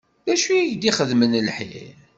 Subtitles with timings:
[0.25, 1.95] Dacu i ak-d-ixeddmen lḥir?